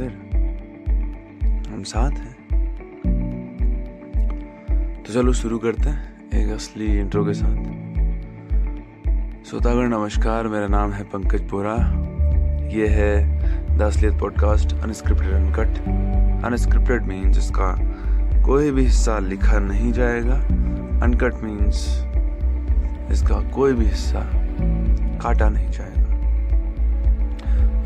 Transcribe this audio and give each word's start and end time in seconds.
फिर 0.00 0.12
हम 1.72 1.82
साथ 1.82 2.10
हैं। 2.10 2.36
तो 5.06 5.12
चलो 5.12 5.32
शुरू 5.32 5.58
करते 5.58 5.88
हैं 5.88 6.30
एक 6.34 6.48
असली 6.48 6.98
इंट्रो 6.98 7.24
के 7.24 7.34
साथ। 7.34 7.56
श्रोतागण, 9.44 9.88
नमस्कार, 9.88 10.48
मेरा 10.48 10.66
नाम 10.66 10.92
है 10.92 11.04
पंकज 11.04 11.40
बोरा। 11.40 11.76
ये 12.68 12.86
है 12.88 13.40
the 13.78 13.82
Asliyat 13.82 14.14
podcast 14.20 14.74
unscripted 14.74 15.30
uncut 15.30 15.78
unscripted 16.44 17.02
means 17.02 17.38
इसका 17.38 17.76
कोई 18.42 18.70
भी 18.70 18.82
हिस्सा 18.82 19.18
लिखा 19.18 19.58
नहीं 19.58 19.92
जाएगा। 19.92 20.36
अनकट 21.04 21.34
मीन्स 21.34 22.04
इसका 23.12 23.50
कोई 23.50 23.72
भी 23.72 23.84
हिस्सा 23.84 24.30
काटा 25.22 25.48
नहीं 25.48 25.70
जाएगा। 25.70 25.99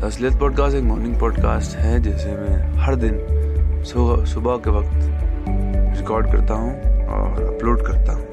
असलियत 0.05 0.33
पॉडकास्ट 0.39 0.75
एक 0.77 0.83
मॉर्निंग 0.83 1.13
पॉडकास्ट 1.19 1.75
है, 1.77 1.99
जिसे 1.99 2.31
मैं 2.31 2.57
हर 2.77 2.95
दिन 2.95 3.15
सुबह 3.83 4.57
के 4.57 4.69
वक्त 4.69 5.97
रिकॉर्ड 5.97 6.25
करता 6.31 6.53
हूँ 6.53 7.07
और 7.07 7.43
अपलोड 7.45 7.81
करता 7.87 8.13
हूँ। 8.13 8.25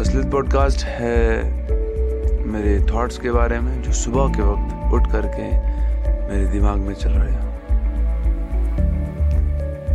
असलियत 0.00 0.30
पॉडकास्ट 0.32 0.84
है 0.84 1.18
मेरे 2.46 2.78
थॉट्स 2.92 3.18
के 3.18 3.30
बारे 3.30 3.60
में, 3.60 3.82
जो 3.82 3.92
सुबह 3.92 4.32
के 4.36 4.42
वक्त 4.42 4.94
उठ 4.94 5.12
करके 5.12 5.50
मेरे 6.28 6.46
दिमाग 6.46 6.78
में 6.78 6.94
चल 6.94 7.10
रहे 7.10 7.32
हैं। 7.32 7.46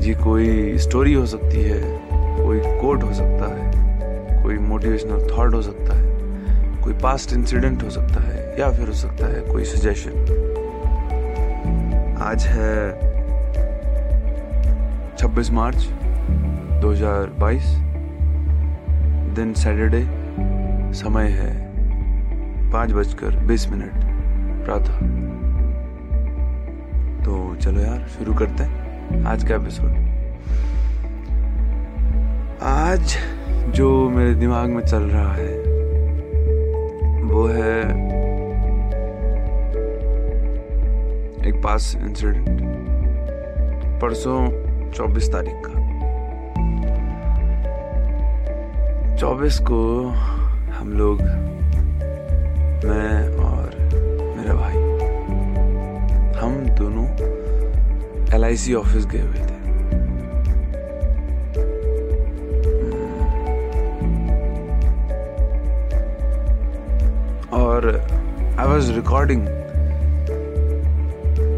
ये 0.02 0.14
कोई 0.14 0.78
स्टोरी 0.78 1.14
हो 1.14 1.26
सकती 1.26 1.64
है, 1.64 1.82
कोई 2.14 2.60
कोट 2.82 3.04
हो 3.04 3.14
सकता 3.14 3.54
है, 3.56 4.44
कोई 4.44 4.58
मोटिवेशनल 4.70 5.28
थॉट 5.32 5.54
हो 5.54 5.62
सकता 5.62 5.98
है, 5.98 6.06
कोई 6.84 6.94
पास्ट 6.94 7.34
इंसिडेंट 7.34 7.84
हो 7.84 7.90
सकता 7.90 8.24
है। 8.24 8.45
या 8.60 8.72
फिर 8.72 8.88
हो 8.88 8.94
सकता 8.94 9.26
है 9.28 9.42
कोई 9.42 9.64
सजेशन 9.64 10.12
आज 12.22 12.46
है 12.48 13.00
26 15.18 15.52
मार्च 15.52 15.78
2022 16.82 17.62
दिन 19.36 19.54
सैटरडे। 19.54 20.08
समय 20.94 21.24
है 21.24 21.72
पाँच 22.72 22.92
बजकर 22.92 23.36
बीस 23.36 23.70
मिनट। 23.70 23.92
प्रातः। 24.66 25.00
तो 27.26 27.56
चलो 27.56 27.82
यार, 27.82 28.08
शुरू 28.18 28.34
करते 28.34 28.64
हैं 28.64 29.26
आज 29.26 29.44
का 29.44 29.56
एपिसोड 29.56 29.90
आज 32.62 33.18
जो 33.72 34.10
मेरे 34.10 34.34
दिमाग 34.34 34.70
में 34.70 34.86
चल 34.86 35.04
रहा 35.04 35.34
है, 35.34 35.58
वो 37.24 37.48
है 37.48 38.15
एक 41.46 41.56
पास 41.56 41.96
इंसिडेंट 41.96 42.62
परसों 44.02 44.38
24 44.92 45.32
तारीख 45.32 45.54
का। 45.66 45.74
24 49.16 49.60
को 49.60 50.08
हम 50.74 50.94
लोग, 50.94 51.22
मैं 52.86 53.38
और 53.38 53.76
मेरा 54.38 54.54
भाई, 54.54 54.78
हम 56.40 56.66
दोनों 56.76 57.06
एलआईसी 58.36 58.74
ऑफ़िस 58.74 59.06
गए 59.06 59.20
हुए 59.20 59.38
थे। 59.38 59.54
और 67.52 67.90
I 68.60 68.68
was 68.68 68.92
recording 68.92 69.48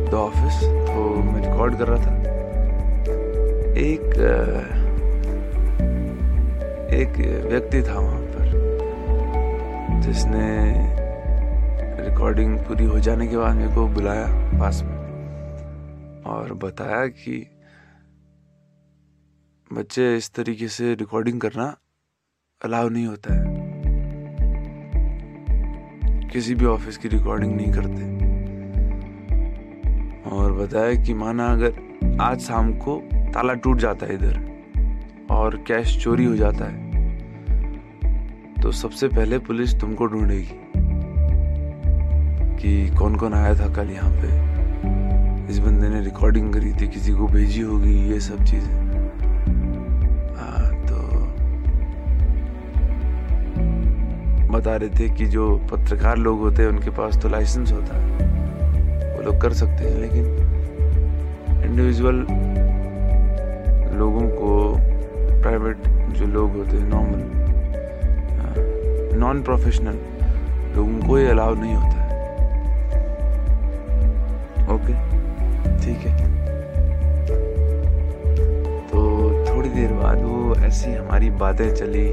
the 0.07 0.13
office 0.13 0.61
तो 0.63 1.03
मैं 1.23 1.41
रिकॉर्ड 1.41 1.77
कर 1.77 1.87
रहा 1.87 2.05
था। 2.05 2.13
एक 3.77 4.05
एक 6.93 7.17
व्यक्ति 7.45 7.81
था 7.81 7.99
वहाँ 7.99 8.21
पर, 8.21 8.45
जिसने 10.01 10.45
रिकॉर्डिंग 12.09 12.57
पूरी 12.59 12.85
हो 12.85 12.99
जाने 12.99 13.27
के 13.27 13.37
बाद 13.37 13.55
मेरे 13.55 13.73
को 13.75 13.87
बुलाया 13.87 14.27
पास 14.59 14.81
में 14.83 14.95
और 16.27 16.53
बताया 16.53 17.05
कि 17.07 17.45
बच्चे 19.71 20.15
इस 20.17 20.33
तरीके 20.33 20.67
से 20.67 20.93
रिकॉर्डिंग 20.95 21.41
करना 21.41 21.75
अलाउ 22.61 22.89
नहीं 22.89 23.05
होता 23.07 23.33
है। 23.33 23.55
किसी 26.29 26.55
भी 26.55 26.65
ऑफ़िस 26.65 26.97
की 26.97 27.07
रिकॉर्डिंग 27.07 27.55
नहीं 27.55 27.71
करते। 27.73 28.26
और 30.27 30.51
बताया 30.53 30.93
कि 31.03 31.13
माना 31.13 31.45
अगर 31.47 32.17
आज 32.21 32.39
शाम 32.39 32.71
को 32.73 32.95
ताला 33.33 33.53
टूट 33.53 33.77
जाता 33.77 34.05
है 34.05 34.13
इधर 34.13 34.35
और 35.31 35.55
कैश 35.67 35.97
चोरी 36.03 36.25
हो 36.25 36.35
जाता 36.35 36.65
है 36.65 36.85
तो 38.61 38.71
सबसे 38.71 39.07
पहले 39.07 39.39
पुलिस 39.39 39.79
तुमको 39.79 40.05
ढूंढेगी 40.05 40.59
कि 42.57 42.95
कौन 42.97 43.15
कौन 43.15 43.33
आया 43.33 43.53
था 43.55 43.67
कल 43.73 43.89
यहाँ 43.91 44.11
पे। 44.13 44.27
इस 45.51 45.59
बंदे 45.59 45.89
ने 45.89 45.99
रिकॉर्डिंग 46.01 46.53
करी 46.53 46.71
थी, 46.71 46.87
किसी 46.87 47.13
को 47.13 47.27
भेजी 47.27 47.61
होगी, 47.61 47.93
ये 48.09 48.19
सब 48.19 48.43
चीज़ें। 48.43 48.85
तो 50.87 50.97
बता 54.47 54.75
रहे 54.75 54.89
थे 54.89 55.09
कि 55.09 55.25
जो 55.25 55.55
पत्रकार 55.71 56.17
लोग 56.17 56.39
होते 56.39 56.61
हैं, 56.61 56.69
उनके 56.69 56.89
पास 56.89 57.17
तो 57.21 57.29
लाइसेंस 57.29 57.71
होता 57.71 57.97
है। 57.97 58.36
लोग 59.27 59.39
कर 59.41 59.53
सकते 59.53 59.83
हैं, 59.83 59.95
लेकिन 60.01 60.25
इंडिविजुअल 61.63 62.15
लोगों 63.97 64.27
को 64.29 64.49
प्राइवेट 65.41 65.87
जो 66.17 66.25
लोग 66.25 66.55
होते 66.57 66.77
हैं 66.77 66.87
नॉर्मल 66.89 67.21
नॉन 69.19 69.41
प्रोफेशनल 69.43 69.97
लोगों 70.75 71.07
को 71.07 71.17
ये 71.19 71.27
अलाउ 71.27 71.55
नहीं 71.55 71.75
होता 71.75 71.97
है। 71.97 72.05
ओके 74.67 74.93
ठीक 75.77 76.05
है। 76.07 76.13
तो 78.87 78.99
थोड़ी 79.49 79.69
देर 79.69 79.93
बाद 79.93 80.21
वो 80.23 80.55
ऐसी 80.55 80.93
हमारी 80.93 81.29
बातें 81.43 81.69
चली। 81.75 82.07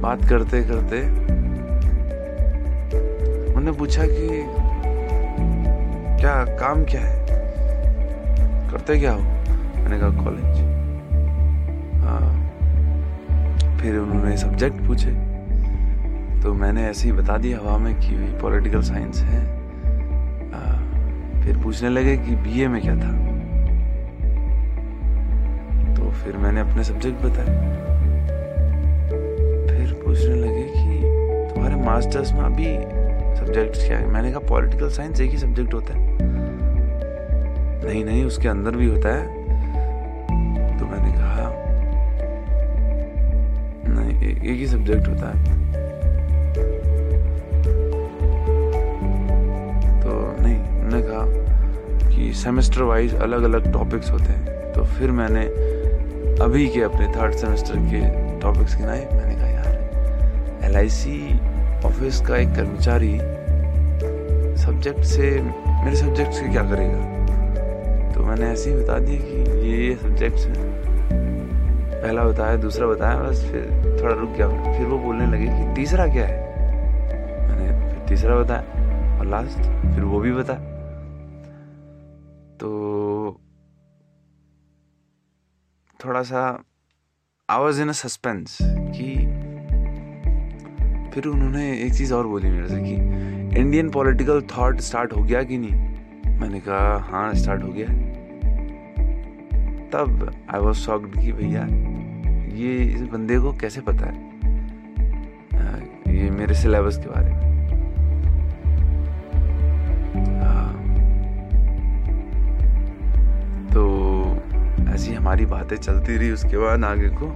बात 0.00 0.20
करते 0.28 0.62
करते 0.62 1.00
उन्होंने 3.48 3.72
पूछा 3.78 4.04
कि 4.06 4.26
क्या 6.20 6.44
काम 6.44 6.84
क्या 6.84 7.00
है? 7.00 7.26
करते 8.70 8.98
क्या 8.98 9.12
हो? 9.12 9.20
मैंने 9.82 9.98
कहा 9.98 10.10
कॉलेज. 10.10 10.78
फिर 13.80 13.98
उन्होंने 13.98 14.36
सब्जेक्ट 14.36 14.86
पूछे। 14.86 15.10
तो 16.42 16.54
मैंने 16.54 16.86
ऐसे 16.86 17.06
ही 17.06 17.12
बता 17.12 17.36
दिया 17.36 17.58
हवा 17.58 17.78
में 17.78 17.94
कि 17.94 18.38
पॉलिटिकल 18.42 18.82
साइंस 18.82 19.20
है। 19.20 19.56
आ, 20.52 20.80
फिर 21.42 21.58
पूछने 21.64 21.88
लगे 21.88 22.16
कि 22.16 22.34
बीए 22.36 22.68
में 22.68 22.82
क्या 22.82 22.94
था। 22.94 23.12
तो 25.94 26.10
फिर 26.10 26.36
मैंने 26.36 26.60
अपने 26.60 26.84
सब्जेक्ट 26.84 27.22
बताए। 27.22 27.44
फिर 29.68 30.02
पूछने 30.04 30.34
लगे 30.34 30.62
कि 30.62 31.00
तुम्हारे 31.54 31.76
मास्टर्स 31.76 32.32
में 32.32 32.40
अभी 32.40 32.78
सब्जेक्ट 33.38 33.76
क्या 33.76 33.98
है? 33.98 34.06
मैंने 34.06 34.30
कहा 34.30 34.48
पॉलिटिकल 34.48 34.88
साइंस 34.88 35.20
एक 35.20 35.30
ही 35.30 35.38
सब्जेक्ट 35.38 35.74
होता 35.74 35.94
है. 35.94 36.16
नहीं 37.84 38.04
नहीं, 38.04 38.24
उसके 38.24 38.48
अंदर 38.48 38.70
भी 38.70 38.86
होता 38.86 39.08
है। 39.08 39.26
तो 40.78 40.86
मैंने 40.86 41.12
कहा, 41.12 41.52
नहीं 43.88 44.30
एक 44.30 44.58
ही 44.58 44.66
सब्जेक्ट 44.66 45.08
होता 45.08 45.28
है। 45.28 45.44
तो 50.02 50.10
नहीं, 50.42 50.58
उन्होंने 50.80 51.02
कहा 51.02 52.08
कि 52.08 52.32
सेमेस्टर 52.32 52.82
वाइज 52.82 53.14
अलग 53.14 53.42
अलग 53.42 53.72
टॉपिक्स 53.72 54.10
होते 54.10 54.24
हैं। 54.24 54.72
तो 54.72 54.84
फिर 54.84 55.10
मैंने 55.10 55.44
अभी 56.44 56.66
के 56.68 56.82
अपने 56.82 57.06
थर्ड 57.06 57.34
सेमेस्टर 57.34 57.76
के 57.76 58.00
टॉपिक्स 58.40 58.76
गिनाए। 58.76 59.08
मैंने 59.12 59.34
कहा, 59.34 59.46
यार 59.46 59.74
एल 60.64 60.76
ऑफ़िस 61.98 62.20
का 62.20 62.36
एक 62.36 62.48
कर्मचारी 62.48 63.18
सब्जेक्ट 64.62 65.00
से, 65.00 65.42
मेरे 65.84 65.96
सब्जेक्ट 65.96 66.32
से 66.32 66.48
क्या 66.48 66.62
करेगा? 66.62 66.98
तो 68.14 68.22
मैंने 68.22 68.46
ऐसे 68.46 68.70
ही 68.70 68.76
बता 68.76 68.98
दिया 68.98 69.20
कि 69.20 69.68
ये 69.68 69.88
ये 69.88 69.96
सब्जेक्ट्स 69.96 70.46
हैं। 70.46 70.56
पहला 72.02 72.24
बताया, 72.24 72.56
दूसरा 72.56 72.86
बताया, 72.86 73.20
बस 73.20 73.44
फिर 73.44 73.64
थोड़ा 74.02 74.14
रुक 74.14 74.30
गया। 74.30 74.48
फिर 74.48 74.86
वो 74.86 74.98
बोलने 74.98 75.26
लगे 75.26 75.46
कि 75.46 75.74
तीसरा 75.74 76.06
क्या 76.06 76.26
है? 76.26 76.36
मैंने 77.48 77.90
फिर 77.90 78.08
तीसरा 78.08 78.36
बताया 78.36 79.18
और 79.18 79.26
लास्ट 79.26 79.58
फिर 79.94 80.04
वो 80.04 80.20
भी 80.20 80.32
बताया। 80.32 80.60
तो 82.60 82.68
थोड़ा 86.04 86.22
सा 86.22 86.64
आई 87.50 87.58
वॉज़ 87.58 87.82
इन 87.82 87.92
सस्पेंस 87.92 88.58
कि 88.62 89.27
फिर 91.18 91.26
उन्होंने 91.26 91.70
एक 91.74 91.92
चीज़ 91.94 92.12
और 92.14 92.26
बोली 92.26 92.50
मेरे 92.50 92.68
से 92.68 92.80
कि 92.80 93.60
इंडियन 93.60 93.88
पॉलिटिकल 93.90 94.40
थॉट 94.50 94.80
स्टार्ट 94.80 95.12
हो 95.12 95.22
गया 95.22 95.42
कि 95.42 95.56
नहीं? 95.58 96.38
मैंने 96.40 96.60
कहा 96.60 96.98
हाँ 97.04 97.32
स्टार्ट 97.34 97.62
हो 97.62 97.68
गया 97.68 97.86
तब 99.92 100.30
आई 100.54 100.60
वॉज़ 100.60 100.76
शॉक्ड 100.76 101.20
कि 101.20 101.32
भैया, 101.32 101.64
ये 102.56 102.76
इस 102.84 103.00
बंदे 103.02 103.38
को 103.38 103.52
कैसे 103.52 103.80
पता 103.80 104.06
है? 104.06 104.16
ये 106.08 106.30
मेरे 106.30 106.54
सिलेबस 106.54 106.98
के 106.98 107.08
बारे 107.08 107.30
में। 107.30 107.46
तो 113.68 113.82
ऐसी 114.94 115.14
हमारी 115.14 115.46
बातें 115.46 115.76
चलती 115.76 116.16
रही 116.16 116.30
उसके 116.30 116.58
बाद 116.58 116.84
आगे 116.84 117.08
को, 117.14 117.34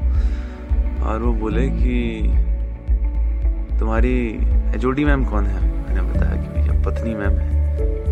और 1.04 1.22
वो 1.22 1.32
बोले 1.32 1.68
कि 1.68 1.98
तुम्हारी 3.82 4.16
एचओडी 4.76 5.04
मैम 5.04 5.24
कौन 5.24 5.46
है? 5.46 5.60
मैंने 5.60 6.02
बताया 6.02 6.34
कि 6.42 6.48
भैया 6.48 6.74
पत्नी 6.82 7.14
मैम 7.14 7.38
है। 7.38 7.46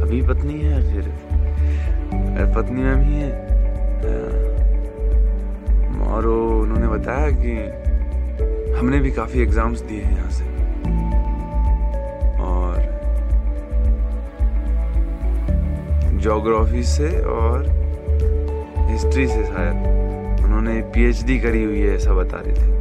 अभी 0.03 0.21
पत्नी 0.23 0.55
है 0.61 0.81
फिर 0.93 1.05
पत्नी 2.55 2.83
मैम 2.83 3.01
ही 3.01 3.15
है। 3.15 3.31
और 6.09 6.27
उन्होंने 6.27 6.89
बताया 6.89 7.31
कि 7.37 7.53
हमने 8.79 8.99
भी 9.01 9.11
काफ़ी 9.11 9.43
एग्ज़ाम्स 9.43 9.81
दिए 9.83 10.01
हैं 10.01 10.17
यहाँ 10.17 10.31
से। 10.31 10.45
और 12.43 12.75
जोग्राफी 16.19 16.83
से 16.89 17.11
और 17.29 17.57
हिस्ट्री 18.91 19.27
से 19.29 19.45
शायद 19.45 20.45
उन्होंने 20.45 20.81
पीएचडी 20.95 21.39
करी 21.39 21.65
हुई 21.65 21.81
है, 21.81 21.95
ऐसा 21.97 22.15
बता 22.15 22.43
रहे 22.47 22.55
थे। 22.55 22.80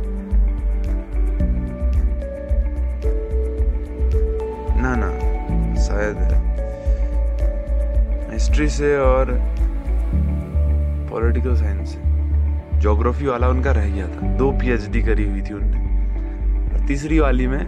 शायद 6.00 6.18
हिस्ट्री 8.34 8.68
से 8.70 8.96
और 8.98 9.32
पॉलिटिकल 11.12 11.56
साइंस 11.56 11.90
से। 11.90 12.80
जोग्राफी 12.80 13.26
वाला 13.26 13.48
उनका 13.48 13.72
रह 13.72 13.90
गया 13.90 14.08
था। 14.08 14.28
दो 14.38 14.52
पीएचडी 14.52 15.02
करी 15.02 15.26
हुई 15.30 15.42
थी 15.42 15.54
उनने। 15.54 15.80
और 16.74 16.86
तीसरी 16.88 17.20
वाली 17.20 17.48
में 17.48 17.66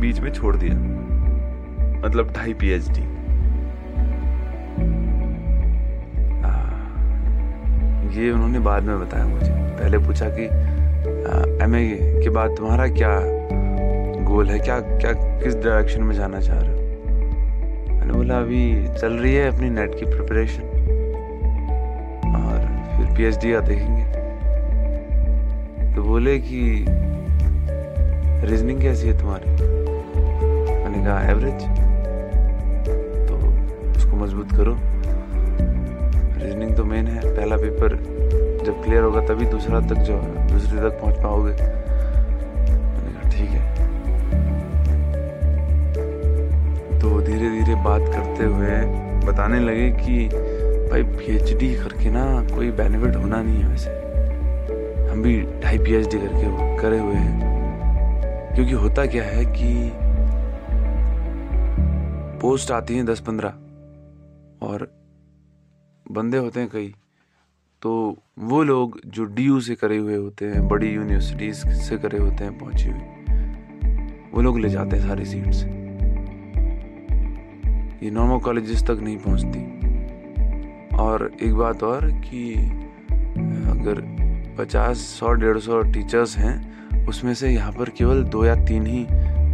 बीच 0.00 0.20
में 0.20 0.32
छोड़ 0.32 0.54
दिया। 0.56 0.74
मतलब 2.06 2.32
ढाई 2.36 2.54
पीएचडी 2.54 3.04
ये 8.12 8.30
उन्होंने 8.30 8.58
बाद 8.58 8.82
में 8.82 9.00
बताया 9.00 9.24
मुझे। 9.26 9.52
पहले 9.52 9.98
पूछा 9.98 10.26
कि 10.28 10.44
एमए 11.64 12.20
के 12.22 12.30
बाद 12.30 12.50
तुम्हारा 12.50 12.86
क्या 12.88 13.14
गोल 14.24 14.48
है? 14.48 14.58
क्या 14.58 14.78
क्या, 14.80 15.12
किस 15.40 15.54
डायरेक्शन 15.56 16.02
में 16.02 16.14
जाना 16.14 16.40
चाह 16.40 16.58
रहे 16.58 16.72
हो? 16.72 16.81
मैंने 18.22 18.34
बोला 18.34 18.38
अभी 18.38 18.98
चल 19.00 19.12
रही 19.12 19.34
है 19.34 19.46
अपनी 19.52 19.68
नेट 19.70 19.94
की 19.98 20.04
प्रिपरेशन 20.04 20.62
और 22.30 22.58
फिर 22.96 23.06
पीएचडी 23.16 23.52
का 23.52 23.60
देखेंगे। 23.60 24.04
तो 25.94 26.02
बोले 26.02 26.38
कि 26.38 26.84
रीजनिंग 28.46 28.80
कैसी 28.80 29.08
है 29.08 29.18
तुम्हारी? 29.18 29.50
मैंने 29.50 31.04
कहा 31.04 31.20
एवरेज 31.30 31.62
तो 33.28 33.34
उसको 33.90 34.16
मज़बूत 34.16 34.52
करो। 34.52 34.76
रीजनिंग 36.38 36.74
तो 36.76 36.84
मेन 36.84 37.06
है। 37.06 37.20
पहला 37.36 37.56
पेपर 37.56 37.96
जब 38.66 38.82
क्लियर 38.84 39.02
होगा 39.02 39.26
तभी 39.26 39.46
दूसरा 39.46 39.80
तक 39.80 39.98
जो, 40.02 40.16
दूसरे 40.52 40.80
तक 40.80 41.00
पहुँच 41.00 41.22
पाओगे। 41.22 41.81
तो 47.12 47.20
धीरे 47.22 47.50
धीरे 47.50 47.74
बात 47.74 48.00
करते 48.00 48.44
हुए 48.44 48.68
बताने 49.26 49.60
लगे 49.60 49.90
कि 49.90 50.28
भाई 50.90 51.02
पीएचडी 51.02 51.74
करके 51.74 52.10
ना 52.10 52.48
कोई 52.54 52.70
बेनिफिट 52.70 53.16
होना 53.16 53.42
नहीं 53.42 53.56
है 53.56 53.68
वैसे। 53.68 53.90
हम 55.10 55.22
भी 55.22 55.42
ढाई 55.60 55.78
पी 55.78 55.92
करके 55.92 56.78
करे 56.82 56.98
हुए 56.98 57.14
हैं। 57.14 58.54
क्योंकि 58.54 58.72
होता 58.72 59.06
क्या 59.06 59.24
है 59.24 59.44
कि 59.44 59.90
पोस्ट 62.40 62.70
आती 62.70 62.96
हैं 62.96 63.06
दस 63.06 63.20
पंद्रह 63.20 63.48
और 64.66 64.92
बंदे 66.12 66.38
होते 66.38 66.60
हैं 66.60 66.68
कई। 66.68 66.94
तो 67.82 68.18
वो 68.38 68.62
लोग 68.62 69.00
जो 69.06 69.24
डीयू 69.24 69.60
से 69.60 69.74
करे 69.74 69.96
हुए 69.96 70.16
होते 70.16 70.44
हैं, 70.44 70.68
बड़ी 70.68 70.88
यूनिवर्सिटीज 70.88 71.56
से 71.56 71.98
करे 71.98 72.18
होते 72.18 72.44
हैं 72.44 72.58
पहुँचे 72.58 72.88
हुए 72.88 73.02
वो 74.34 74.42
लोग 74.42 74.58
ले 74.58 74.68
जाते 74.68 74.96
हैं 74.96 75.08
सारी 75.08 75.24
सीट्स 75.24 75.81
ये 78.02 78.10
नॉर्मल 78.10 78.38
कॉलेजेस 78.38 78.82
तक 78.82 78.98
नहीं 79.02 79.16
पहुँचती। 79.16 79.60
और 80.96 81.30
एक 81.42 81.54
बात 81.54 81.82
और 81.82 82.10
कि, 82.10 82.54
अगर 83.70 84.00
पचास 84.58 84.96
सौ 84.96 85.32
डेढ़ 85.32 85.58
सौ 85.58 85.80
टीचर्स 85.82 86.36
हैं, 86.38 87.06
उसमें 87.06 87.34
से 87.34 87.50
यहाँ 87.50 87.72
पर 87.72 87.88
केवल 87.88 88.22
दो 88.24 88.44
या 88.44 88.54
तीन 88.54 88.86
ही 88.86 89.06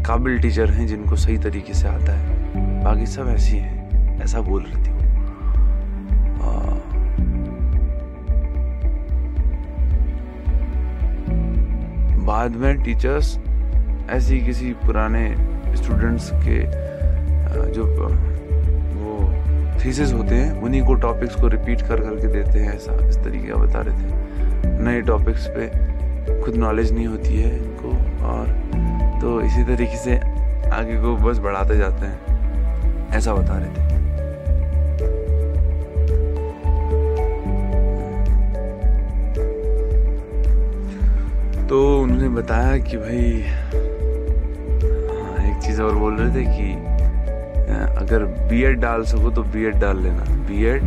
काबिल 0.02 0.38
टीचर 0.38 0.70
हैं 0.70 0.86
जिनको 0.86 1.16
सही 1.16 1.38
तरीके 1.38 1.74
से 1.74 1.88
आता 1.88 2.12
है। 2.12 2.38
बाकी 2.84 3.06
सब 3.06 3.28
ऐसी 3.28 3.56
हैं 3.56 4.20
ऐसा 4.22 4.40
बोल 4.40 4.62
रही 4.62 4.82
थी 4.82 4.98
बाद 12.24 12.56
में 12.56 12.82
टीचर्स 12.82 13.38
ऐसी 14.10 14.40
किसी 14.40 14.72
पुराने 14.72 15.28
स्टूडेंट्स 15.76 16.30
के 16.34 16.88
जो 17.72 17.84
थीसिस 19.88 20.12
होते 20.12 20.34
हैं 20.34 20.62
उन्हीं 20.62 20.82
को 20.86 20.94
टॉपिक्स 20.94 21.34
को 21.34 21.48
रिपीट 21.48 21.80
कर 21.80 22.00
करके 22.00 22.26
देते 22.26 22.58
हैं 22.58 22.74
ऐसा 22.74 23.08
इस 23.08 23.16
तरीके 23.16 23.48
का 23.48 23.54
बता 23.54 23.80
रहे 23.80 23.94
थे। 23.98 24.72
नए 24.84 25.00
टॉपिक्स 25.00 25.46
पे 25.48 26.40
खुद 26.42 26.56
नॉलेज 26.56 26.92
नहीं 26.92 27.06
होती 27.06 27.36
है 27.36 27.56
इनको 27.58 27.90
और 28.26 28.48
तो 29.20 29.40
इसी 29.40 29.64
तरीके 29.64 29.96
से 29.96 30.16
आगे 30.70 31.00
को 31.02 31.14
बस 31.16 31.38
बढ़ाते 31.38 31.76
जाते 31.76 32.06
हैं 32.06 33.08
ऐसा 33.10 33.34
बता 33.34 33.58
रहे 33.58 33.68
थे। 33.68 33.86
तो 41.66 41.76
उन्होंने 42.02 42.28
बताया 42.28 42.76
कि 42.78 42.96
भाई 42.96 43.42
हाँ, 45.10 45.50
एक 45.50 45.62
चीज़ 45.62 45.82
और 45.82 45.94
बोल 45.94 46.16
रहे 46.16 46.30
थे 46.36 46.44
कि 46.44 46.97
अगर 48.08 48.24
बीएड 48.50 48.78
डाल 48.80 49.02
सको 49.04 49.30
तो 49.30 49.42
बीएड 49.44 49.74
डाल 49.80 49.98
लेना। 50.02 50.24
बीएड 50.46 50.82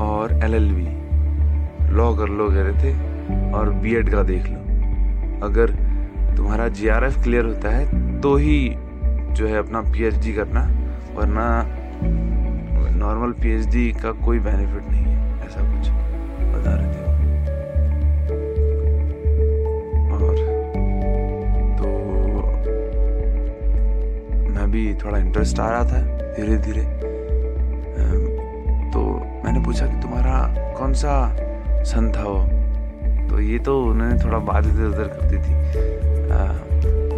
और 0.00 0.32
एल 0.34 0.42
एल 0.44 0.54
एलएलबी 0.54 1.94
लॉ 1.96 2.12
कर 2.16 2.28
लो, 2.28 2.48
कह 2.50 2.62
रहे 2.62 2.72
थे, 2.82 3.52
और 3.52 3.70
बीएड 3.82 4.10
का 4.10 4.22
देख 4.22 4.46
लो। 4.46 4.58
अगर 5.46 5.70
तुम्हारा 6.36 6.68
जीआरएफ 6.70 7.22
क्लियर 7.22 7.44
होता 7.44 7.70
है 7.70 8.20
तो 8.20 8.36
ही 8.36 8.58
जो 9.30 9.46
है 9.46 9.58
अपना 9.58 9.80
पीएचडी 9.82 10.32
करना, 10.32 10.62
वरना 11.16 11.46
नॉर्मल 12.96 13.32
पीएचडी 13.42 13.90
का 13.92 14.12
कोई 14.24 14.38
बेनिफिट 14.38 14.90
नहीं 14.90 15.04
है, 15.04 15.16
ऐसा 15.46 15.60
कुछ 15.72 15.88
बता 16.54 16.74
रहे 16.74 16.88
थे। 16.88 17.00
और 20.12 20.34
तो 21.78 21.88
मैं 24.50 24.70
भी 24.70 24.92
थोड़ा 24.94 25.18
इंटरेस्ट 25.18 25.60
आ 25.60 25.70
रहा 25.70 25.84
था। 25.84 26.15
धीरे 26.36 26.56
धीरे। 26.56 26.82
तो 28.92 29.00
मैंने 29.44 29.60
पूछा 29.64 29.86
कि 29.86 30.00
तुम्हारा 30.02 30.36
कौन 30.78 30.92
सा 30.92 31.36
सन 31.84 32.12
था 32.12 32.22
वो? 32.22 32.38
तो 33.28 33.40
ये 33.40 33.58
तो 33.58 33.82
उन्होंने 33.84 34.24
थोड़ा 34.24 34.38
बात 34.38 34.66
इधर 34.66 34.84
उधर 34.84 35.08
कर 35.08 35.22
दी 35.22 35.36
थी। 35.36 35.54
आ, 36.30 36.46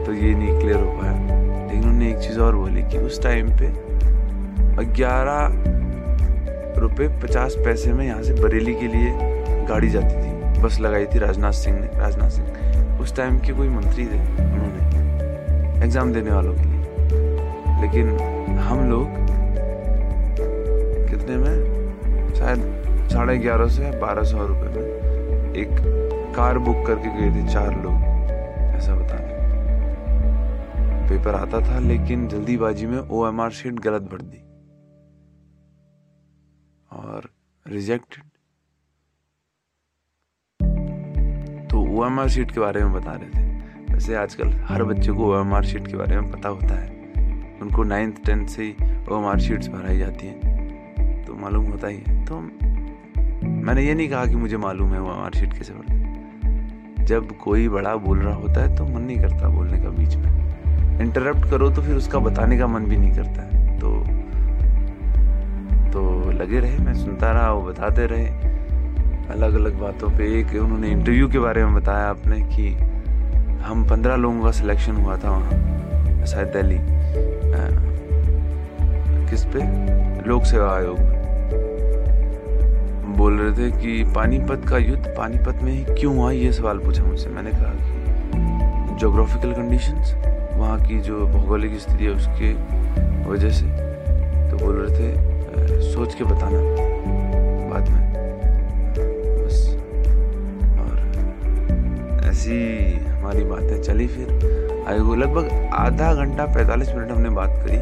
तो 0.04 0.12
ये 0.12 0.34
नहीं 0.34 0.58
क्लियर 0.60 0.76
हो 0.76 0.90
पाया। 0.92 1.12
लेकिन 1.12 1.82
उन्होंने 1.82 2.10
एक 2.10 2.18
चीज़ 2.18 2.38
और 2.40 2.56
बोली 2.56 2.82
कि 2.82 2.98
उस 2.98 3.22
टाइम 3.22 3.50
पे 3.50 3.72
ग्यारह 4.94 5.40
रुपये 6.80 7.08
पचास 7.22 7.54
पैसे 7.54 7.92
में 7.92 8.06
यहाँ 8.06 8.22
से 8.22 8.34
बरेली 8.34 8.74
के 8.74 8.86
लिए 8.86 9.12
गाड़ी 9.68 9.88
जाती 9.90 10.14
थी। 10.14 10.62
बस 10.62 10.80
लगाई 10.80 11.06
थी 11.06 11.18
राजनाथ 11.18 11.52
सिंह 11.52 11.78
ने। 11.80 11.86
राजनाथ 11.98 12.30
सिंह 12.30 13.00
उस 13.00 13.16
टाइम 13.16 13.38
के 13.38 13.52
कोई 13.52 13.68
मंत्री 13.68 14.04
थे 14.04 14.18
उन्होंने। 14.44 15.84
एग्ज़ाम 15.84 16.12
देने 16.12 16.30
वालों 16.30 16.54
के 16.54 16.62
लिए। 16.62 16.82
लेकिन 17.80 18.16
हम 18.58 18.88
लोग 18.90 19.06
कितने 21.10 21.36
में? 21.36 22.34
शायद 22.34 23.08
साढ़े 23.10 23.36
ग्यारह 23.38 23.68
से 23.68 23.90
बारह 24.00 24.22
सौ 24.22 24.46
रुपये 24.46 24.70
में 24.70 25.54
एक 25.54 25.70
कार 26.36 26.58
बुक 26.58 26.86
करके 26.86 27.08
गए 27.10 27.30
थे 27.36 27.46
चार 27.52 27.82
लोग, 27.82 27.94
ऐसा 28.76 28.94
बता 28.94 29.14
रहे 29.14 29.36
पेपर 31.08 31.34
आता 31.34 31.60
था, 31.60 31.78
लेकिन 31.78 32.26
जल्दीबाजी 32.28 32.86
में 32.86 32.98
ओ 32.98 33.26
एम 33.28 33.40
आर 33.40 33.50
शीट 33.50 33.78
गलत 33.80 34.02
भर 34.02 34.22
दी। 34.22 34.42
और 36.90 37.30
रिजेक्टेड 37.66 38.24
तो 41.70 41.80
ओ 41.90 42.06
एम 42.06 42.20
आर 42.20 42.28
शीट 42.28 42.50
के 42.50 42.60
बारे 42.60 42.84
में 42.84 42.92
बता 42.92 43.12
रहे 43.12 43.30
थे। 43.30 43.92
वैसे 43.92 44.14
आजकल 44.16 44.52
हर 44.64 44.84
बच्चे 44.84 45.12
को 45.12 45.32
ओ 45.32 45.40
एम 45.40 45.54
आर 45.54 45.64
शीट 45.64 45.86
के 45.86 45.96
बारे 45.96 46.20
में 46.20 46.30
पता 46.30 46.48
होता 46.48 46.74
है। 46.74 46.97
उनको 47.62 47.82
नाइन्थ 47.84 48.24
टेंथ 48.26 48.46
से 48.46 48.62
ही 48.62 48.74
ओ 49.10 49.32
एम 49.32 49.38
शीट्स 49.38 49.68
भराई 49.68 49.98
जाती 49.98 50.26
हैं। 50.26 51.24
तो 51.24 51.34
मालूम 51.34 51.64
होता 51.64 51.88
ही 51.88 52.02
है। 52.06 52.24
तो 52.26 52.40
मैंने 53.46 53.82
ये 53.82 53.94
नहीं 53.94 54.08
कहा 54.08 54.24
कि 54.26 54.36
मुझे 54.36 54.56
मालूम 54.56 54.92
है 54.92 55.00
वो 55.00 55.12
एम 55.24 55.30
शीट 55.30 55.52
कैसे 55.52 55.72
भरते 55.72 57.04
जब 57.04 57.36
कोई 57.36 57.68
बड़ा 57.68 57.94
बोल 57.96 58.18
रहा 58.18 58.34
होता 58.34 58.60
है 58.60 58.76
तो 58.76 58.84
मन 58.84 59.00
नहीं 59.00 59.18
करता 59.18 59.48
बोलने 59.48 59.82
का 59.82 59.90
बीच 59.90 60.16
में। 60.16 61.00
इंटरप्ट 61.00 61.50
करो 61.50 61.70
तो 61.70 61.82
फिर 61.82 61.96
उसका 61.96 62.18
बताने 62.18 62.58
का 62.58 62.66
मन 62.66 62.84
भी 62.84 62.96
नहीं 62.96 63.14
करता 63.16 63.42
है। 63.42 63.78
तो 63.78 63.96
तो 65.92 66.30
लगे 66.32 66.60
रहे, 66.60 66.78
मैं 66.78 66.94
सुनता 66.94 67.30
रहा, 67.32 67.52
वो 67.52 67.62
बताते 67.62 68.06
रहे। 68.06 68.26
अलग 69.30 69.54
अलग 69.54 69.78
बातों 69.80 70.08
पे 70.10 70.24
एक 70.40 70.54
उन्होंने 70.62 70.88
इंटरव्यू 70.88 71.28
के 71.28 71.38
बारे 71.38 71.64
में 71.64 71.74
बताया 71.74 72.08
आपने 72.08 72.40
कि 72.46 72.68
हम 73.62 73.86
पंद्रह 73.88 74.16
लोगों 74.16 74.42
का 74.42 74.50
सिलेक्शन 74.50 74.96
हुआ 74.96 75.16
था 75.16 75.30
वहाँ, 75.30 76.24
शायद 76.26 76.48
दिल्ली। 76.48 76.78
किस 79.30 79.44
पे? 79.44 79.58
लोक 80.28 80.44
सेवा 80.44 80.74
आयोग। 80.76 80.98
बोल 83.16 83.38
रहे 83.38 83.52
थे 83.52 83.80
कि 83.80 84.12
पानीपत 84.14 84.62
का 84.68 84.78
युद्ध 84.78 85.06
पानीपत 85.18 85.62
में 85.62 85.72
ही 85.72 85.84
क्यों 85.84 86.16
हुआ, 86.16 86.30
ये 86.30 86.52
सवाल 86.52 86.78
पूछा 86.78 87.04
मुझसे। 87.04 87.30
मैंने 87.30 87.50
कहा 87.50 87.72
कि 87.76 88.96
जोग्राफिकल 88.96 89.52
कंडीशंस 89.52 90.14
वहाँ 90.54 90.80
की 90.80 91.00
जो 91.00 91.26
भौगोलिक 91.26 91.80
स्थिति 91.80 92.04
है 92.04 92.10
उसके 92.10 92.52
वजह 93.30 93.50
से। 93.50 93.66
तो 94.50 94.66
बोल 94.66 94.74
रहे 94.76 94.98
थे 94.98 95.38
सोच 95.92 96.14
के 96.14 96.24
बताना। 96.24 96.58
बाद 97.70 97.88
में 97.88 98.07
ऐसी 102.38 102.94
हमारी 103.04 103.44
बातें 103.44 103.82
चली 103.82 104.06
फिर। 104.06 104.28
लगभग 105.18 105.70
आधा 105.74 106.12
घंटा 106.14 106.44
पैंतालीस 106.46 106.88
मिनट 106.88 107.10
हमने 107.10 107.30
बात 107.30 107.50
करी। 107.64 107.78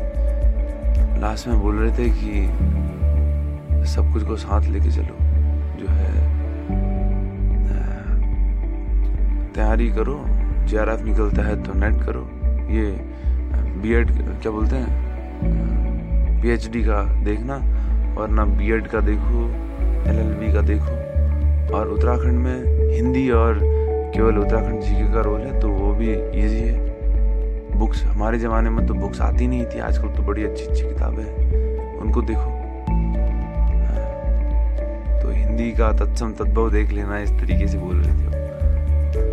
लास्ट 1.20 1.48
में 1.48 1.60
बोल 1.60 1.76
रहे 1.76 1.90
थे 1.90 2.08
कि 2.10 3.84
सब 3.86 4.12
कुछ 4.12 4.22
को 4.22 4.36
साथ 4.36 4.68
लेके 4.68 4.90
चलो। 4.90 5.16
जो 5.80 5.88
है 5.88 6.10
तैयारी 9.52 9.90
करो 9.90 10.24
जे 10.66 10.78
निकलता 11.04 11.42
है 11.42 11.62
तो 11.62 11.72
नेट 11.74 12.02
करो। 12.06 12.26
ये 12.72 12.86
बीएड 13.82 14.10
क्या 14.40 14.52
बोलते 14.52 14.76
हैं? 14.76 14.90
पीएचडी 16.42 16.82
का 16.82 17.02
देखना 17.24 17.56
और 18.20 18.28
ना 18.28 18.44
बीएड 18.56 18.86
का 18.86 19.00
देखो 19.00 19.46
एलएलबी 20.10 20.52
का 20.52 20.60
देखो। 20.60 21.74
और 21.76 21.88
उत्तराखंड 21.88 22.38
में 22.38 22.92
हिंदी 22.94 23.30
और 23.30 23.75
केवल 24.14 24.38
उत्तराखंड 24.38 24.80
जीके 24.80 25.12
का 25.14 25.20
रोल 25.20 25.40
है 25.40 25.60
तो 25.60 25.68
वो 25.68 25.92
भी 25.92 26.12
इजी 26.12 26.60
है। 26.60 27.78
बुक्स 27.78 28.02
हमारे 28.04 28.38
ज़माने 28.38 28.70
में 28.70 28.86
तो 28.86 28.94
बुक्स 28.94 29.20
आती 29.20 29.46
नहीं 29.46 29.64
थी, 29.64 29.78
आजकल 29.78 30.08
तो 30.08 30.22
बड़ी 30.22 30.44
अच्छी 30.44 30.64
अच्छी 30.64 30.82
किताबें 30.82 31.22
हैं। 31.24 31.98
उनको 31.98 32.22
देखो। 32.22 32.50
तो 35.22 35.30
हिंदी 35.30 35.70
का 35.72 35.92
तत्सम 35.92 36.32
तद्भव 36.32 36.70
देख 36.70 36.92
लेना, 36.92 37.18
इस 37.18 37.30
तरीके 37.30 37.68
से 37.68 37.78
बोल 37.78 37.96
रहे 37.96 38.14
थे 38.14 38.26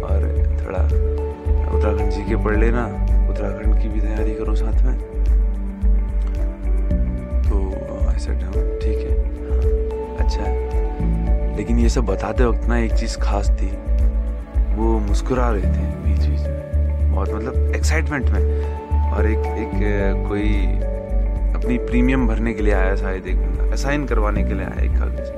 और 0.01 0.21
थोड़ा 0.65 0.83
उत्तराखंड 1.75 2.11
जी 2.11 2.21
के 2.21 2.35
पढ़ 2.35 2.57
लेना, 2.57 2.85
उत्तराखंड 3.29 3.81
की 3.81 3.89
भी 3.89 4.01
तैयारी 4.01 4.33
करो 4.33 4.55
साथ 4.55 4.83
में। 4.83 4.97
तो 7.43 7.71
ऐसा 8.11 8.33
ठीक 8.79 8.99
है। 8.99 9.13
हाँ। 9.17 10.25
अच्छा। 10.25 10.43
है 10.43 11.55
लेकिन 11.57 11.79
ये 11.79 11.89
सब 11.89 12.05
बताते 12.05 12.45
वक्त 12.45 12.67
ना 12.67 12.77
एक 12.77 12.93
चीज़ 12.93 13.17
खास 13.17 13.49
थी। 13.49 13.71
वो 14.75 14.99
मुस्कुरा 14.99 15.49
रहे 15.49 15.63
थे 15.63 15.85
बीच 16.03 16.19
बीच 16.19 16.39
में। 16.39 17.11
बहुत 17.13 17.29
मतलब 17.29 17.75
एक्साइटमेंट 17.75 18.29
में। 18.29 19.11
और 19.13 19.25
एक 19.25 19.37
एक 19.37 20.27
कोई 20.27 20.65
अपनी 21.55 21.77
प्रीमियम 21.77 22.27
भरने 22.27 22.53
के 22.53 22.61
लिए 22.61 22.73
आया 22.73 22.95
शायद 22.95 23.27
एक 23.27 23.71
असाइन 23.73 24.05
करवाने 24.05 24.43
के 24.43 24.53
लिए 24.53 24.65
आया 24.65 24.83
एक 24.83 24.91
कागज़ 24.91 25.31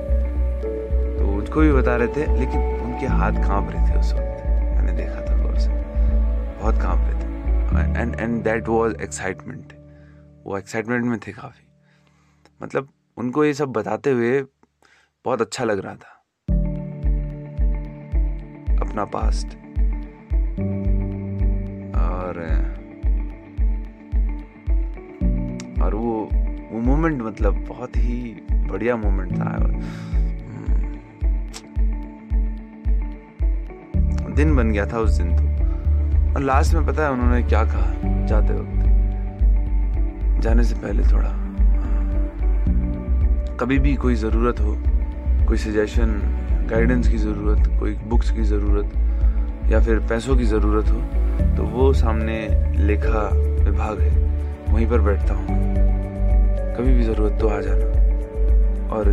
तो 1.18 1.26
उसको 1.36 1.60
भी 1.60 1.72
बता 1.72 1.96
रहे 1.96 2.08
थे, 2.08 2.26
लेकिन 2.38 2.60
उनके 2.80 3.06
हाथ 3.06 3.32
काँप 3.32 3.70
रहे 3.70 3.90
थे 3.90 3.98
उस 3.98 4.12
वक्त। 4.12 4.44
मैंने 4.46 4.92
देखा 4.92 5.20
था 5.20 5.36
गौर 5.42 5.58
से। 5.58 5.70
बहुत 5.70 6.82
काँप 6.82 6.98
रहे 7.00 7.14
थे। 7.14 8.00
And 8.00 8.20
and 8.20 8.42
that 8.44 8.68
was 8.68 8.94
excitement 9.02 9.72
वो 10.46 10.58
एक्साइटमेंट 10.58 11.04
में 11.04 11.18
थे 11.18 11.32
काफ़ी। 11.32 11.66
मतलब 12.62 12.88
उनको 13.16 13.44
ये 13.44 13.54
सब 13.54 13.72
बताते 13.72 14.10
हुए 14.10 14.40
बहुत 15.24 15.40
अच्छा 15.40 15.64
लग 15.64 15.78
रहा 15.78 15.94
था। 15.94 16.15
अपना 18.96 19.04
पास्ट 19.04 19.46
और 21.96 22.38
और 25.82 25.94
वो 25.94 26.12
वो 26.72 26.80
मोमेंट 26.80 27.22
मतलब 27.22 27.64
बहुत 27.68 27.96
ही 27.96 28.42
बढ़िया 28.50 28.96
मोमेंट 28.96 29.32
था। 29.32 29.56
दिन 34.34 34.54
बन 34.56 34.72
गया 34.72 34.86
था 34.86 34.98
उस 34.98 35.10
दिन 35.10 35.36
तो। 35.36 36.34
और 36.34 36.40
लास्ट 36.40 36.74
में 36.74 36.86
पता 36.86 37.04
है 37.04 37.10
उन्होंने 37.10 37.42
क्या 37.42 37.64
कहा 37.64 38.24
जाते 38.26 38.54
वक्त? 38.54 38.82
जाने 40.42 40.64
से 40.64 40.74
पहले 40.74 41.02
थोड़ा 41.02 41.32
कभी 43.60 43.78
भी 43.78 43.94
कोई 43.94 44.14
ज़रूरत 44.14 44.60
हो, 44.60 44.76
कोई 45.46 45.56
सजेशन 45.56 46.20
गाइडेंस 46.66 47.08
की 47.08 47.18
ज़रूरत, 47.18 47.66
कोई 47.80 47.94
बुक्स 48.06 48.30
की 48.30 48.42
ज़रूरत, 48.42 48.92
या 49.70 49.80
फिर 49.80 49.98
पैसों 49.98 50.36
की 50.36 50.44
ज़रूरत 50.44 50.88
हो 50.88 51.00
तो 51.56 51.62
वो 51.62 51.92
सामने 51.92 52.36
लेखा 52.78 53.28
विभाग 53.64 54.00
है। 54.00 54.10
वहीं 54.74 54.86
पर 54.86 55.00
बैठता 55.00 55.34
हूँ। 55.34 55.46
कभी 56.76 56.94
भी 56.94 57.02
ज़रूरत 57.02 57.38
तो 57.40 57.48
आ 57.48 57.60
जाना। 57.60 58.94
और 58.94 59.08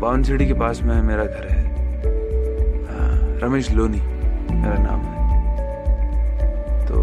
बावन 0.00 0.22
सीढ़ी 0.22 0.46
के 0.46 0.54
पास 0.54 0.82
में 0.82 1.02
मेरा 1.02 1.24
घर 1.24 1.48
है। 1.50 1.62
रमेश 3.38 3.70
लोनी, 3.70 4.00
मेरा 4.50 4.76
नाम 4.78 5.00
है। 5.00 5.14
तो 6.86 7.02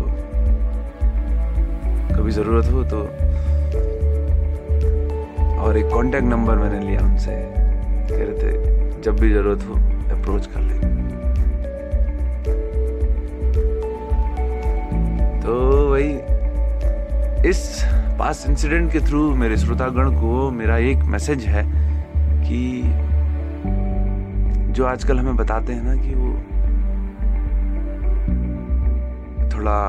कभी 2.16 2.32
ज़रूरत 2.32 2.72
हो 2.72 2.84
तो 2.84 3.02
और 5.62 5.78
एक 5.78 5.86
कांटेक्ट 5.86 6.26
नंबर 6.26 6.56
मैंने 6.56 6.80
लिया 6.88 7.00
उनसे। 7.00 7.36
जब 9.02 9.20
भी 9.20 9.30
ज़रूरत 9.34 9.64
हो 9.64 9.76
अप्रोच 10.16 10.46
कर 10.46 10.62
ले। 10.62 10.74
तो 15.42 15.54
वही, 15.92 16.12
इस 17.50 17.60
पास 18.20 18.46
इंसिडेंट 18.50 18.92
के 18.92 19.00
थ्रू 19.00 19.24
मेरे 19.36 19.58
श्रोतागण 19.58 20.12
को 20.12 20.50
मेरा 20.52 20.78
एक 20.78 21.04
मैसेज 21.06 21.46
है 21.46 21.64
कि 22.44 22.82
जो 24.74 24.86
आजकल 24.86 25.20
हमें 25.20 25.36
बताते 25.36 25.74
हैं 25.74 25.84
ना 25.84 25.96
कि 25.96 26.14
वो 26.16 26.32
थोड़ा 29.50 29.80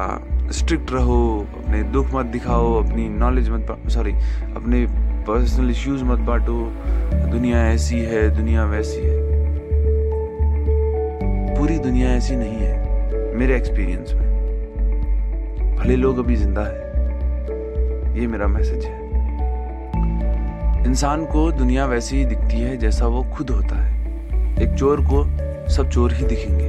स्ट्रिक्ट 0.52 0.92
रहो, 0.92 1.46
अपने 1.58 1.82
दुख 1.92 2.14
मत 2.14 2.26
दिखाओ, 2.26 2.74
अपनी 2.82 3.08
नॉलेज 3.08 3.50
मत 3.50 3.76
सॉरी 3.88 4.12
अपने 4.56 4.86
पर्सनल 5.22 5.70
इश्यूज़ 5.70 6.04
मत 6.04 6.18
बांटो। 6.18 6.72
दुनिया 7.30 7.66
ऐसी 7.68 7.98
है, 7.98 8.28
दुनिया 8.36 8.64
वैसी 8.64 9.00
है। 9.00 9.20
पूरी 11.56 11.78
दुनिया 11.78 12.08
ऐसी 12.10 12.36
नहीं 12.36 12.56
है, 12.56 13.36
मेरे 13.36 13.56
एक्सपीरियंस 13.56 14.12
में। 14.12 15.76
भले 15.76 15.96
लोग 15.96 16.18
अभी 16.18 16.36
ज़िंदा 16.36 16.60
है, 16.60 16.80
ये 18.20 18.26
मेरा 18.26 18.46
मैसेज 18.46 18.84
है। 18.84 19.00
इंसान 20.86 21.24
को 21.26 21.52
दुनिया 21.52 21.86
वैसी 21.86 22.16
ही 22.16 22.24
दिखती 22.24 22.60
है 22.60 22.76
जैसा 22.76 23.06
वो 23.06 23.22
खुद 23.24 23.50
होता 23.50 23.76
है। 23.76 23.90
एक 24.62 24.74
चोर 24.74 25.00
को 25.00 25.24
सब 25.68 25.88
चोर 25.88 26.12
ही 26.12 26.26
दिखेंगे। 26.26 26.66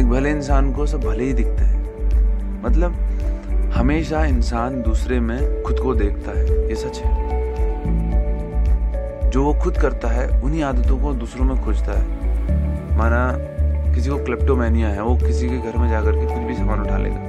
एक 0.00 0.06
भले 0.06 0.30
इंसान 0.30 0.72
को 0.72 0.86
सब 0.86 1.00
भले 1.00 1.24
ही 1.24 1.32
दिखते 1.32 1.64
हैं। 1.64 1.76
मतलब 2.62 3.07
हमेशा 3.74 4.24
इंसान 4.24 4.82
दूसरे 4.82 5.20
में 5.20 5.62
खुद 5.62 5.78
को 5.78 5.94
देखता 5.94 6.38
है, 6.38 6.68
ये 6.68 6.74
सच 6.74 6.98
है। 6.98 7.10
जो 9.30 9.44
वो 9.44 9.54
खुद 9.54 9.78
करता 9.78 10.08
है, 10.08 10.42
उन्हीं 10.42 10.62
आदतों 10.62 10.98
को 10.98 11.12
दूसरों 11.14 11.44
में 11.44 11.64
खोजता 11.64 11.98
है। 11.98 12.96
माना, 12.96 13.32
किसी 13.94 14.10
को 14.10 14.24
क्लेप्टोमैनिया 14.24 14.88
है, 14.88 15.02
वो 15.02 15.16
किसी 15.16 15.48
के 15.48 15.58
घर 15.58 15.76
में 15.76 15.90
जाकर 15.90 16.12
के 16.12 16.26
कुछ 16.26 16.38
भी 16.38 16.54
सामान 16.54 16.80
उठा 16.80 16.98
लेगा। 16.98 17.20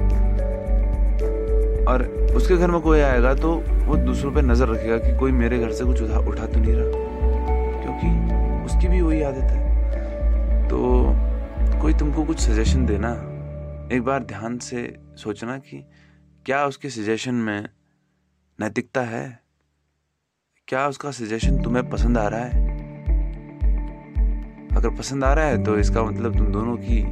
और 1.90 2.02
उसके 2.36 2.56
घर 2.56 2.70
में 2.70 2.80
कोई 2.80 3.00
आएगा 3.00 3.34
तो 3.34 3.52
वो 3.86 3.96
दूसरों 3.96 4.32
पे 4.32 4.42
नज़र 4.42 4.68
रखेगा 4.68 4.98
कि 4.98 5.16
कोई 5.18 5.32
मेरे 5.32 5.58
घर 5.58 5.70
से 5.70 5.84
कुछ 5.84 6.02
उठा 6.02 6.18
उठा 6.18 6.46
तो 6.46 6.60
नहीं 6.60 6.74
रहा। 6.74 6.90
क्योंकि 7.82 8.08
उसकी 8.66 8.88
भी 8.88 9.00
वही 9.00 9.22
आदत 9.22 9.50
है। 9.50 10.68
तो 10.68 10.78
कोई 11.82 11.94
तुमको 11.94 12.24
कुछ 12.24 12.38
सजेशन 12.38 12.86
देना, 12.86 13.10
एक 13.92 14.02
बार 14.02 14.22
ध्यान 14.22 14.58
से 14.58 14.96
सोचना 15.16 15.58
कि 15.58 15.84
क्या 16.46 16.66
उसके 16.66 16.90
सजेशन 16.90 17.34
में 17.34 17.68
नैतिकता 18.60 19.00
है? 19.00 19.40
क्या 20.68 20.88
उसका 20.88 21.10
सजेशन 21.10 21.62
तुम्हें 21.62 21.90
पसंद 21.90 22.18
आ 22.18 22.28
रहा 22.28 22.40
है? 22.40 22.68
अगर 24.76 24.90
पसंद 24.90 25.24
आ 25.24 25.34
रहा 25.34 25.44
है 25.44 25.64
तो 25.64 25.78
इसका 25.78 26.02
मतलब 26.02 26.38
तुम 26.38 26.46
दोनों 26.46 26.76
की 26.76 27.04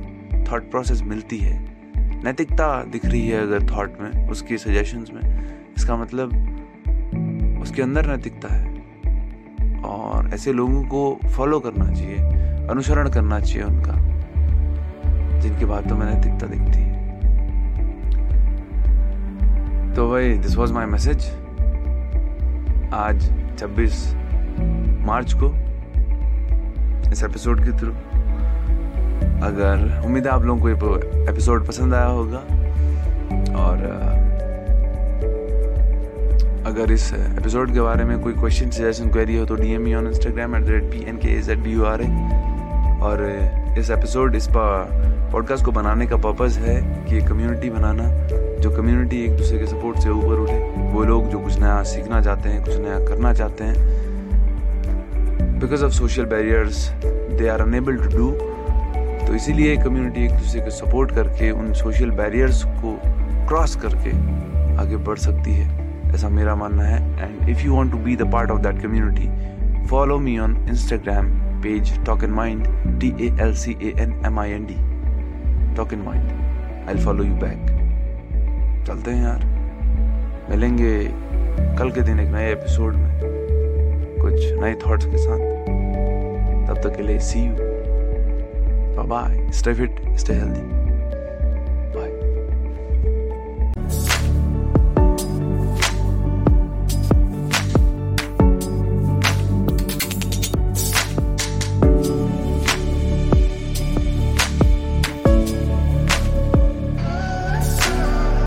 थॉट 0.53 0.71
प्रोसेस 0.71 1.03
मिलती 1.03 1.39
है। 1.39 1.79
नैतिकता 2.25 2.85
दिख 2.85 3.07
रही 3.07 3.29
है 3.29 3.43
अगर 3.43 3.63
थॉट 3.71 4.01
में, 4.01 4.29
उसके 4.29 4.59
सजेशंस 4.59 5.11
में। 5.11 5.55
इसका 5.79 5.97
मतलब 5.97 6.29
उसके 7.63 7.83
अंदर 7.83 8.07
नैतिकता 8.07 8.55
है। 8.55 8.79
और 9.83 10.35
ऐसे 10.35 10.53
लोगों 10.53 10.85
को 10.85 11.19
फॉलो 11.37 11.61
करना 11.61 11.95
चाहिए, 11.95 12.19
अनुसरण 12.69 13.11
करना 13.11 13.41
चाहिए 13.41 13.63
उनका, 13.63 13.95
जिनके 15.41 15.65
बातों 15.65 15.97
में 15.97 16.07
नैतिकता 16.07 16.47
दिखती 16.47 16.81
है। 16.81 16.98
तो 19.99 20.09
भाई 20.11 20.35
दिस 20.39 20.57
वॉज़ 20.57 20.73
माई 20.73 20.87
मैसेज 20.87 21.25
आज 22.95 23.25
26 23.59 23.95
मार्च 25.07 25.33
को, 25.33 25.49
इस 27.13 27.23
एपिसोड 27.25 27.65
के 27.65 27.73
थ्रू 27.79 27.91
अगर 29.47 30.03
उम्मीद 30.07 30.27
है 30.27 30.33
आप 30.33 30.43
लोगों 30.43 30.61
को 30.63 30.69
ये 30.69 30.75
एपिसोड 31.31 31.67
पसंद 31.67 31.95
आया 31.95 32.05
होगा, 32.05 32.39
और 33.63 33.83
अगर 36.67 36.93
इस 36.93 37.13
एपिसोड 37.15 37.73
के 37.75 37.81
बारे 37.81 38.05
में 38.05 38.19
कोई 38.21 38.33
क्वेश्चन 38.33 38.71
सजेशन 38.71 39.11
क्वेरी 39.11 39.37
हो 39.37 39.47
तो 39.47 39.55
D 39.55 39.73
M 39.73 39.95
on 39.99 40.07
Instagram 40.07 40.57
at 40.57 40.63
the 40.63 40.69
rate 40.69 40.85
P 40.85 41.05
N 41.09 41.17
K 41.17 41.29
A 41.29 41.41
Z 41.43 41.59
B 41.59 41.73
U 41.73 41.85
R 41.85 42.03
A 42.03 42.11
और 43.03 43.27
इस 43.79 43.91
एपिसोड 43.91 44.35
इस 44.35 44.47
पॉडकास्ट 44.51 45.65
को 45.65 45.73
बनाने 45.73 46.07
का 46.07 46.17
पर्पज़ 46.17 46.59
है 46.59 47.05
कि 47.05 47.17
एक 47.17 47.29
कम्युनिटी 47.29 47.71
बनाना, 47.71 48.05
जो 48.59 48.71
कम्युनिटी 48.71 49.25
एक 49.25 49.37
दूसरे 49.37 49.59
के 49.59 49.67
सपोर्ट 49.67 49.99
से 49.99 50.11
ऊपर 50.11 50.39
उठे। 50.39 50.59
वो 50.93 51.05
लोग 51.05 51.29
जो 51.29 51.39
कुछ 51.39 51.59
नया 51.59 51.83
सीखना 51.83 52.21
चाहते 52.21 52.49
हैं, 52.49 52.65
कुछ 52.65 52.77
नया 52.77 52.99
करना 52.99 53.33
चाहते 53.33 53.65
हैं। 53.65 53.77
Because 55.61 55.85
of 55.85 55.93
social 55.93 56.25
barriers 56.25 56.89
they 57.05 57.49
are 57.49 57.61
unable 57.61 57.97
to 57.97 58.17
do 58.19 58.31
तो 59.27 59.35
इसीलिए 59.35 59.77
कम्युनिटी 59.77 60.25
एक 60.25 60.33
दूसरे 60.33 60.61
को 60.61 60.71
सपोर्ट 60.71 61.11
करके, 61.11 61.51
उन 61.51 61.73
सोशल 61.73 62.11
बैरियर्स 62.11 62.65
को 62.65 63.01
क्रॉस 63.49 63.77
करके 63.77 64.11
आगे 64.77 64.97
बढ़ 64.97 65.19
सकती 65.19 65.53
है। 65.53 66.15
ऐसा 66.15 66.29
मेरा 66.29 66.55
मानना 66.55 66.83
है। 66.83 67.01
And 67.23 67.49
if 67.49 67.61
you 67.61 67.75
want 67.77 67.93
to 67.93 67.99
be 67.99 68.17
the 68.17 68.33
part 68.33 68.51
of 68.51 68.61
that 68.61 68.83
community 68.83 69.87
follow 69.87 70.19
me 70.19 70.39
on 70.39 70.57
Instagram 70.69 71.48
page 71.63 72.05
talk 72.07 72.25
in 72.25 72.31
mind 72.31 72.67
T 73.01 73.09
A 73.21 73.29
L 73.41 73.55
C 73.55 73.77
A 73.83 73.93
N 74.01 74.13
M 74.27 74.39
I 74.41 74.51
N 74.51 74.67
D 74.67 75.77
talk 75.77 75.93
in 75.93 75.99
mind 75.99 76.89
I 76.89 77.05
follow 77.05 77.25
you 77.25 77.35
back 77.35 77.77
चलते 78.87 79.11
हैं 79.11 79.23
यार। 79.23 79.45
मिलेंगे 80.51 80.93
कल 81.79 81.91
के 81.91 82.01
दिन 82.01 82.21
एक 82.21 82.29
नए 82.29 82.53
episode 82.53 82.95
में। 82.95 83.21
कुछ 84.21 84.35
नए 84.35 84.75
थॉट्स 84.87 85.07
के 85.07 85.19
साथ। 85.19 85.39
तब 86.69 86.81
तक 86.85 86.97
के 86.97 87.03
लिए 87.03 87.19
see 87.19 87.45
you 87.45 87.55
bye 89.09 89.51
stay 89.53 89.75
fit 89.75 90.01
stay 90.19 90.33
healthy 90.33 90.78